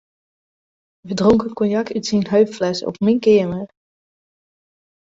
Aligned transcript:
We 1.07 1.13
dronken 1.19 1.51
konjak 1.59 1.87
út 1.97 2.07
syn 2.09 2.23
heupflesse 2.31 2.83
op 2.89 2.95
myn 3.03 3.21
keamer. 3.25 3.67